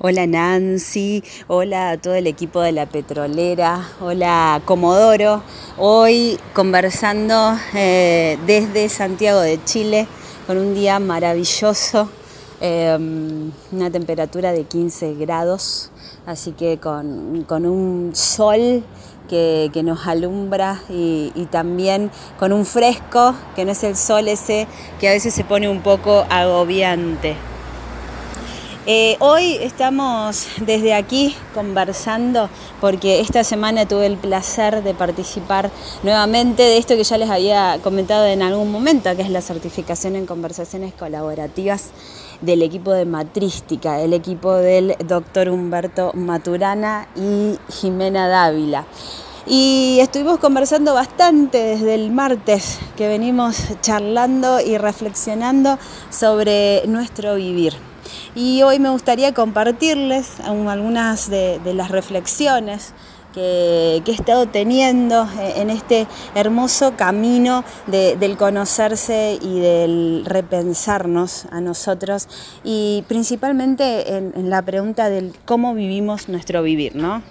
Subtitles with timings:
[0.00, 5.42] Hola Nancy, hola todo el equipo de la petrolera, hola Comodoro.
[5.76, 10.06] Hoy conversando eh, desde Santiago de Chile
[10.46, 12.08] con un día maravilloso,
[12.60, 15.90] em, una temperatura de 15 grados,
[16.26, 18.84] así que con, un sol
[19.28, 24.68] que, nos alumbra y, y, también con un fresco que no es el sol ese
[25.00, 27.34] que a veces se pone un poco agobiante.
[28.90, 32.48] Eh, hoy estamos desde aquí conversando
[32.80, 35.70] porque esta semana tuve el placer de participar
[36.02, 40.16] nuevamente de esto que ya les había comentado en algún momento, que es la certificación
[40.16, 41.90] en conversaciones colaborativas
[42.40, 48.86] del equipo de matrística, el equipo del doctor Humberto Maturana y Jimena Dávila.
[49.46, 55.78] Y estuvimos conversando bastante desde el martes que venimos charlando y reflexionando
[56.08, 57.87] sobre nuestro vivir.
[58.34, 62.94] Y hoy me gustaría compartirles algunas de, las reflexiones
[63.34, 71.60] que, he estado teniendo eh, en este hermoso camino del conocerse y del repensarnos a
[71.60, 72.28] nosotros
[72.64, 77.22] y principalmente en, en la pregunta del cómo vivimos nuestro vivir, ¿no?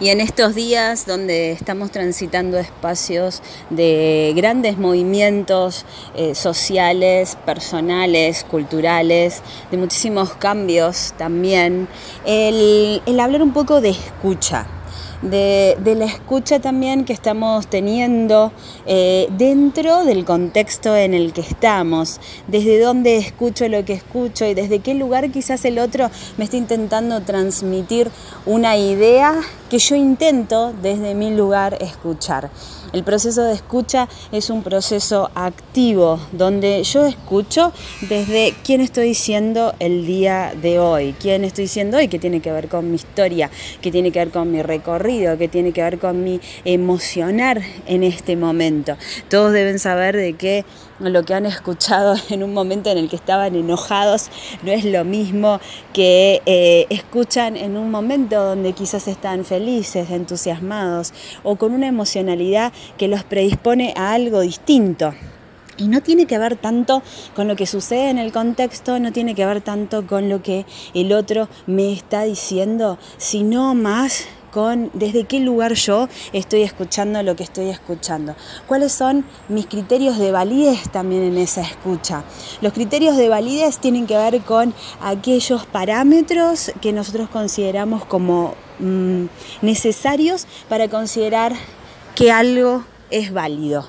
[0.00, 9.42] Y en estos días donde estamos transitando espacios de grandes movimientos eh, sociales, personales, culturales,
[9.72, 11.88] de muchísimos cambios también,
[12.24, 14.68] el, hablar un poco de escucha
[15.22, 18.52] de, la escucha también que estamos teniendo
[18.86, 24.54] eh, dentro del contexto en el que estamos, desde dónde escucho lo que escucho y
[24.54, 28.10] desde qué lugar quizás el otro me está intentando transmitir
[28.46, 29.34] una idea
[29.68, 32.50] que yo intento desde mi lugar escuchar.
[32.92, 37.72] El proceso de escucha es un proceso activo donde yo escucho
[38.08, 42.50] desde quién estoy siendo el día de hoy, quién estoy siendo hoy, que tiene que
[42.50, 43.50] ver con mi historia,
[43.82, 48.04] que tiene que ver con mi recorrido, que tiene que ver con mi emocionar en
[48.04, 48.96] este momento.
[49.28, 50.64] Todos deben saber de que
[50.98, 54.30] lo que han escuchado en un momento en el que estaban enojados
[54.62, 55.60] no es lo mismo
[55.92, 62.72] que eh, escuchan en un momento donde quizás están felices, entusiasmados o con una emocionalidad
[62.96, 65.14] que los predispone a algo distinto.
[65.76, 67.02] Y no tiene que ver tanto
[67.36, 70.66] con lo que sucede en el contexto, no tiene que ver tanto con lo que
[70.92, 77.36] el otro me está diciendo, sino más con desde qué lugar yo estoy escuchando lo
[77.36, 78.34] que estoy escuchando.
[78.66, 82.24] ¿Cuáles son mis criterios de validez también en esa escucha?
[82.60, 89.26] Los criterios de validez tienen que ver con aquellos parámetros que nosotros consideramos como mm,
[89.62, 91.52] necesarios para considerar
[92.14, 93.86] que algo es válido.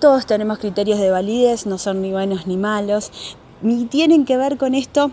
[0.00, 3.10] Todos tenemos criterios de validez, no son ni buenos ni malos,
[3.62, 5.10] ni tienen que ver con esto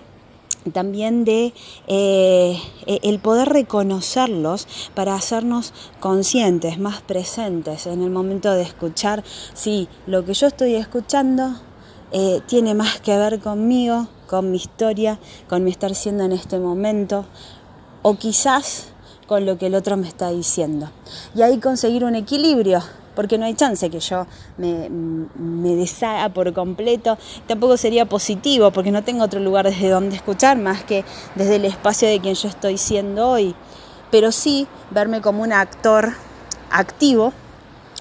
[0.72, 1.54] también de
[1.88, 9.24] eh, e, el poder reconocerlos para hacernos conscientes, más presentes en el momento de escuchar
[9.54, 11.60] si lo que yo estoy escuchando
[12.12, 16.60] eh, tiene más que ver conmigo, con mi historia, con mi estar siendo en este
[16.60, 17.26] momento,
[18.08, 18.86] o quizás
[19.26, 20.92] con lo que el otro me está diciendo.
[21.34, 22.84] Y ahí conseguir un equilibrio
[23.16, 24.28] porque no hay chance que yo
[24.60, 27.18] me, me deshaga por completo.
[27.48, 31.66] Tampoco sería positivo, porque no tengo otro lugar desde donde escuchar más que desde el
[31.66, 33.56] espacio de quien yo estoy siendo hoy.
[34.12, 36.14] Pero sí verme como un actor
[36.70, 37.34] activo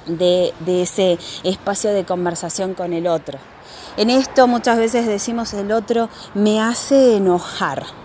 [0.05, 3.39] de, de ese espacio de conversación con el otro.
[3.97, 8.04] En esto muchas veces decimos el otro me hace enojar.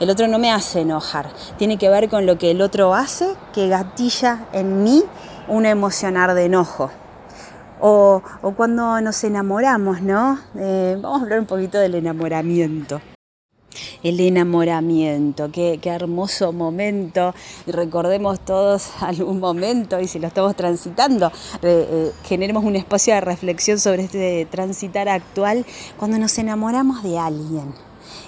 [0.00, 1.30] El otro no me hace enojar.
[1.58, 5.04] Tiene que ver con lo que el otro hace que gatilla en mí
[5.46, 6.90] un emocionar de enojo.
[7.82, 8.22] O,
[8.56, 10.38] cuando nos enamoramos, ¿no?
[10.56, 13.02] Eh, vamos a hablar un poquito del enamoramiento.
[14.02, 17.34] El enamoramiento, qué, hermoso momento.
[17.66, 23.20] Y recordemos todos algún momento, y si lo estamos transitando, eh, generemos un espacio de
[23.20, 25.66] reflexión sobre este transitar actual,
[25.98, 27.74] cuando nos enamoramos de alguien,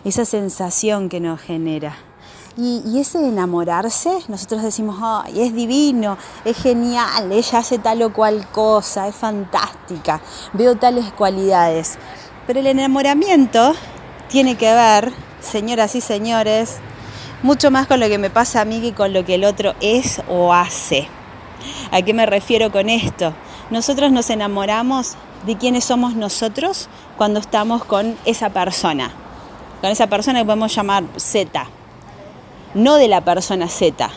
[0.04, 1.96] esa sensación que nos genera.
[2.56, 4.96] Y, ese enamorarse, nosotros decimos,
[5.34, 10.20] es divino, es genial, ella hace tal o cual cosa, es fantástica,
[10.52, 11.98] veo tales cualidades.
[12.46, 13.74] Pero el enamoramiento
[14.28, 16.76] tiene que ver, señoras y señores,
[17.42, 19.74] mucho más con lo que me pasa a mí que con lo que el otro
[19.80, 21.08] es o hace.
[21.90, 23.32] ¿A qué me refiero con esto?
[23.70, 29.12] Nosotros nos enamoramos de quiénes somos nosotros cuando estamos con esa persona,
[29.82, 31.68] con esa persona que podemos llamar Z
[32.74, 34.10] no de la persona Z.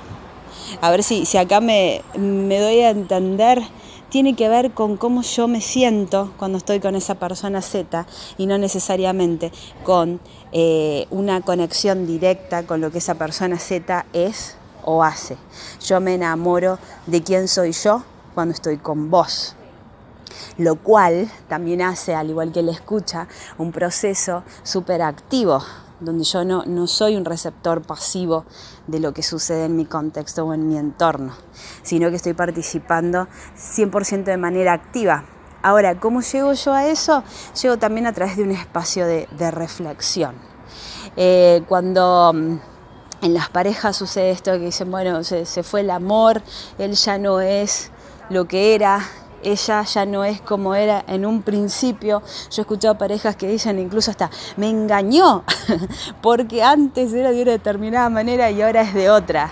[0.82, 3.62] A ver si, si acá me, me doy a entender
[4.10, 8.06] tiene que ver con cómo yo me siento cuando estoy con esa persona Z
[8.38, 9.52] y no necesariamente
[9.84, 10.22] con
[10.54, 15.38] eh, una conexión directa con lo que esa persona Z es o hace.
[15.86, 18.04] Yo me enamoro de quién soy yo
[18.34, 19.56] cuando estoy con vos
[20.58, 23.28] lo cual también hace, al igual que él escucha,
[23.58, 25.62] un proceso súper activo,
[26.00, 28.46] donde yo no, no soy un receptor pasivo
[28.88, 31.34] de lo que sucede en mi contexto o en mi entorno,
[31.84, 33.28] sino que estoy participando
[33.58, 35.26] 100% de manera activa.
[35.62, 37.24] Ahora, ¿cómo llego yo a eso?
[37.62, 40.36] Llego también a través de un espacio de, reflexión.
[41.18, 42.60] Eh, cuando mm,
[43.22, 46.42] en las parejas sucede esto que dicen, bueno, se, se fue el amor,
[46.78, 47.90] él ya no es
[48.30, 49.00] lo que era,
[49.46, 52.22] ella ya no es como era en un principio.
[52.52, 55.44] Yo he escuchado parejas que dicen incluso hasta, me engañó,
[56.22, 59.52] porque antes era de una determinada manera y ahora es de otra.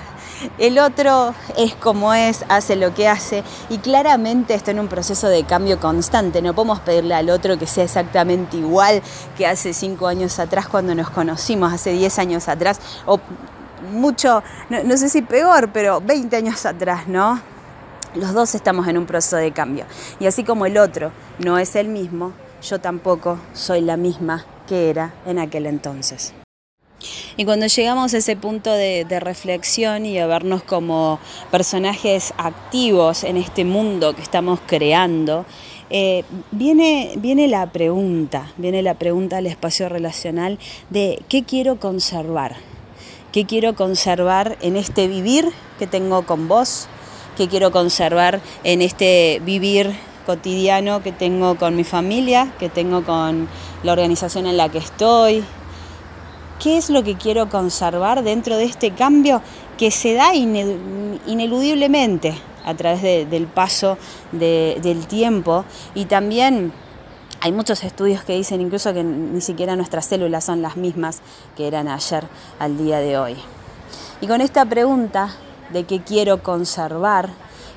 [0.57, 5.29] El otro es como es, hace lo que hace y claramente está en un proceso
[5.29, 6.41] de cambio constante.
[6.41, 9.01] No podemos pedirle al otro que sea exactamente igual
[9.37, 13.19] que hace cinco años atrás cuando nos conocimos, hace diez años atrás, o
[13.91, 17.52] mucho, no, no sé si peor, pero 20 años atrás, ¿no?
[18.15, 19.85] Los dos estamos en un proceso de cambio.
[20.19, 24.89] Y así como el otro no es el mismo, yo tampoco soy la misma que
[24.89, 26.33] era en aquel entonces.
[27.35, 31.19] Y cuando llegamos a ese punto de, reflexión y a vernos como
[31.49, 35.45] personajes activos en este mundo que estamos creando,
[35.89, 40.59] eh, viene, viene la pregunta, viene la pregunta al espacio relacional
[40.91, 42.55] de qué quiero conservar,
[43.31, 45.49] qué quiero conservar en este vivir
[45.79, 46.87] que tengo con vos,
[47.35, 49.93] que quiero conservar en este vivir
[50.25, 53.47] cotidiano que tengo con mi familia, que tengo con
[53.83, 55.43] la organización en la que estoy.
[56.59, 59.41] ¿Qué es lo que quiero conservar dentro de este cambio
[59.77, 62.33] que se da ineludiblemente
[62.63, 63.97] a través del paso
[64.31, 65.65] del tiempo?
[65.93, 66.71] Y también
[67.41, 71.21] hay muchos estudios que dicen incluso que ni siquiera nuestras células son las mismas
[71.57, 72.23] que eran ayer
[72.59, 73.35] al día de hoy.
[74.21, 75.35] Y con esta pregunta
[75.73, 77.31] de qué quiero conservar,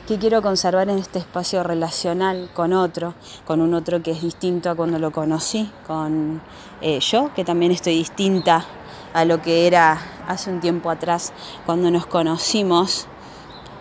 [0.07, 3.15] qué quiero conservar en este espacio relacional con otro,
[3.47, 6.43] con un otro que es distinto a cuando lo conocí, con
[6.83, 8.67] eh, yo, que también estoy distinta
[9.15, 9.99] a lo que era
[10.29, 11.33] hace un tiempo atrás
[11.65, 13.07] cuando nos conocimos,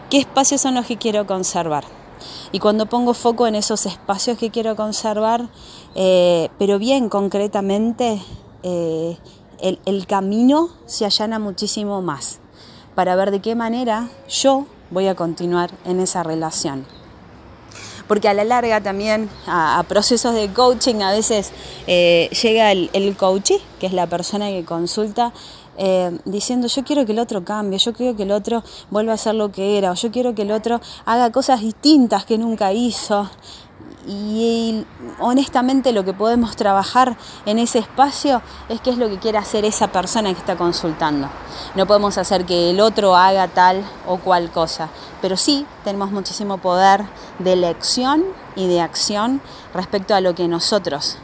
[0.09, 1.83] qué espacios son los que quiero conservar.
[2.53, 5.49] Y cuando pongo foco en esos espacios que quiero conservar,
[5.93, 8.21] eh, pero bien concretamente,
[8.63, 9.17] eh,
[9.59, 12.39] el camino se allana muchísimo más
[12.95, 16.85] para ver de qué manera yo voy a continuar en esa relación.
[18.07, 21.51] Porque a la larga también a, procesos de coaching a veces
[21.87, 25.33] eh, llega el, el coachee, que es la persona que consulta,
[25.77, 29.17] eh, diciendo yo quiero que el otro cambie, yo quiero que el otro vuelva a
[29.17, 32.71] ser lo que era, o yo quiero que el otro haga cosas distintas que nunca
[32.71, 33.29] hizo
[34.07, 34.85] y
[35.19, 39.65] honestamente lo que podemos trabajar en ese espacio es qué es lo que quiere hacer
[39.65, 41.29] esa persona que está consultando.
[41.75, 44.89] No podemos hacer que el otro haga tal o cual cosa,
[45.21, 47.05] pero sí tenemos muchísimo poder
[47.39, 48.23] de elección
[48.55, 49.41] y de acción
[49.73, 51.17] respecto a lo que nosotros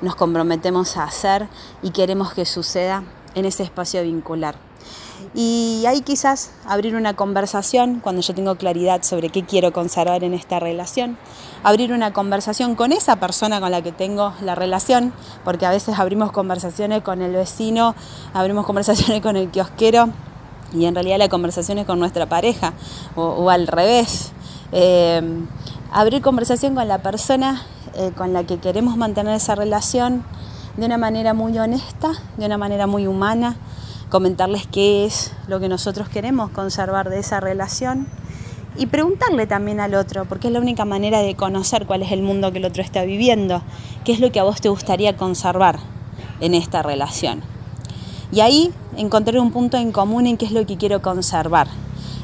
[0.00, 1.48] nos comprometemos a hacer
[1.82, 4.71] y queremos que suceda en ese espacio vincular.
[5.34, 10.34] Y ahí quizás abrir una conversación cuando yo tengo claridad sobre qué quiero conservar en
[10.34, 11.16] esta relación.
[11.62, 15.12] Abrir una conversación con esa persona con la que tengo la relación,
[15.44, 17.94] porque a veces abrimos conversaciones con el vecino,
[18.34, 20.10] abrimos conversaciones con el kiosquero
[20.74, 22.72] y en realidad la conversación es con nuestra pareja
[23.14, 24.32] o, al revés.
[24.72, 25.22] Eh,
[25.92, 27.62] abrir conversación con la persona
[27.94, 30.24] eh, con la que queremos mantener esa relación
[30.76, 33.56] de una manera muy honesta, de una manera muy humana
[34.12, 38.06] comentarles qué es lo que nosotros queremos conservar de esa relación
[38.76, 42.20] y preguntarle también al otro, porque es la única manera de conocer cuál es el
[42.20, 43.62] mundo que el otro está viviendo,
[44.04, 45.78] qué es lo que a vos te gustaría conservar
[46.40, 47.40] en esta relación.
[48.30, 51.68] Y ahí encontrar un punto en común en qué es lo que quiero conservar.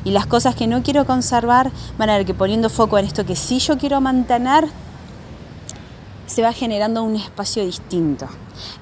[0.05, 3.25] Y las cosas que no quiero conservar van a ver que poniendo foco en esto
[3.25, 4.69] que sí yo quiero mantener,
[6.39, 8.29] se va generando un espacio distinto.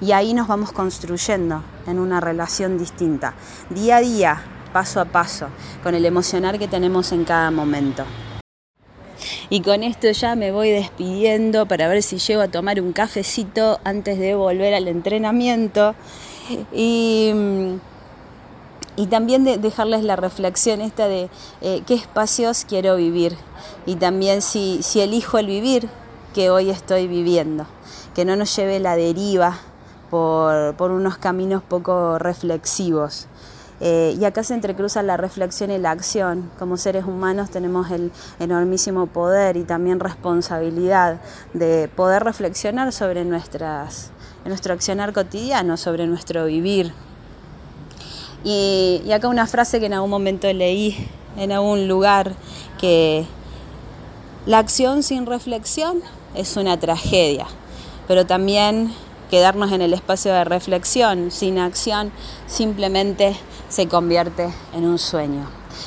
[0.02, 3.32] Y ahí nos vamos construyendo en una relación distinta,
[3.70, 4.42] día a día,
[4.74, 5.46] paso a paso,
[5.82, 8.04] con el emocionar que tenemos en cada momento.
[9.48, 13.80] Y con esto ya me voy despidiendo para ver si llego a tomar un cafecito
[13.84, 15.94] antes de volver al entrenamiento.
[16.74, 17.32] Y,
[19.08, 21.30] también de dejarles la reflexión esta de
[21.62, 23.34] eh, qué espacios quiero vivir.
[23.86, 25.88] Y también si, si elijo el vivir,
[26.36, 27.64] que hoy estoy viviendo,
[28.14, 29.56] que no nos lleve la deriva
[30.10, 33.26] por, unos caminos poco reflexivos.
[33.80, 36.50] Eh, y acá se entrecruza la reflexión y la acción.
[36.58, 41.22] Como seres humanos tenemos el enormísimo poder y también responsabilidad
[41.54, 44.10] de poder reflexionar sobre nuestras,
[44.44, 46.92] nuestro accionar cotidiano, sobre nuestro vivir.
[48.44, 52.34] Y, y acá una frase que en algún momento leí en algún lugar,
[52.78, 53.24] que
[54.44, 56.02] la acción sin reflexión
[56.36, 57.46] es una tragedia,
[58.06, 58.92] pero también
[59.30, 62.12] quedarnos en el espacio de reflexión sin acción
[62.46, 63.36] simplemente
[63.68, 65.46] se convierte en un sueño.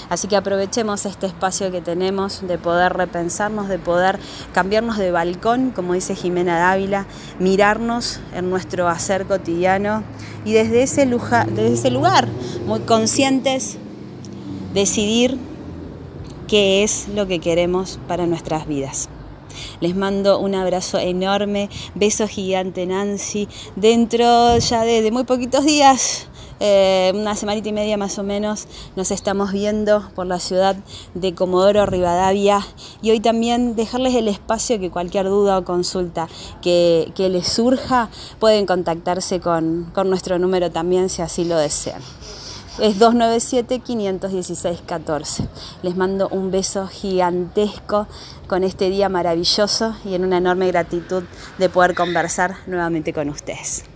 [0.10, 4.20] Así que aprovechemos este espacio que tenemos de poder repensarnos, de poder
[4.53, 7.06] cambiarnos de balcón, como dice Jimena Dávila,
[7.39, 10.03] mirarnos en nuestro hacer cotidiano
[10.46, 12.27] y desde ese, desde ese lugar,
[12.65, 13.77] muy conscientes,
[14.74, 15.38] decidir
[16.48, 19.10] qué es lo que queremos para nuestras vidas.
[19.82, 23.48] Les mando un abrazo enorme, beso gigante Nancy.
[23.75, 26.27] Dentro ya de, muy poquitos días,
[26.60, 30.75] eh, una semanita y media más o menos, nos estamos viendo por la ciudad
[31.13, 32.65] de Comodoro Rivadavia
[33.01, 36.27] y hoy también dejarles el espacio que cualquier duda o consulta
[36.62, 42.01] que, les surja pueden contactarse con, con nuestro número también si así lo desean
[42.77, 45.47] es 297-516-14.
[45.81, 48.05] Les mando un beso gigantesco
[48.47, 51.23] con este día maravilloso y en una enorme gratitud
[51.57, 53.88] de poder conversar nuevamente con ustedes.